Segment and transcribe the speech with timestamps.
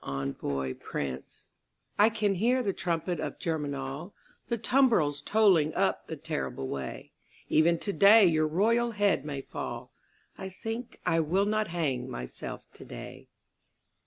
[0.03, 1.45] Envoi Prince,
[1.99, 4.15] I can hear the trumpet of Germinal,
[4.47, 7.11] The tumbrils toiling up the terrible way;
[7.49, 9.93] Even today your royal head may fall
[10.39, 13.27] I think I will not hang myself today.